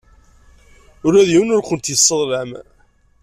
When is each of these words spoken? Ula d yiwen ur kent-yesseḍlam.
Ula 1.05 1.27
d 1.27 1.29
yiwen 1.33 1.53
ur 1.55 1.63
kent-yesseḍlam. 1.67 2.51